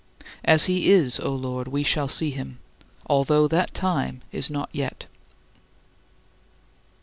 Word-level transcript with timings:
"As 0.53 0.65
he 0.65 0.89
is, 0.89 1.19
O 1.19 1.31
Lord, 1.31 1.67
we 1.67 1.83
shall 1.83 2.07
see 2.07 2.31
him 2.31 2.57
although 3.05 3.47
that 3.47 3.75
time 3.75 4.23
is 4.31 4.49
not 4.49 4.69
yet. 4.71 5.05